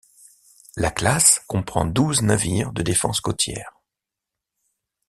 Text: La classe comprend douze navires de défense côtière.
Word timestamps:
La 0.77 0.89
classe 0.89 1.43
comprend 1.45 1.85
douze 1.85 2.23
navires 2.23 2.73
de 2.73 2.81
défense 2.81 3.21
côtière. 3.21 3.79